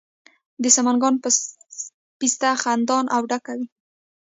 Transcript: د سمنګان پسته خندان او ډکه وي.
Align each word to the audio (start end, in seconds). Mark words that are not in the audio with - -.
د 0.63 0.65
سمنګان 0.75 1.15
پسته 2.19 2.49
خندان 2.61 3.05
او 3.15 3.21
ډکه 3.29 3.53
وي. 3.57 3.67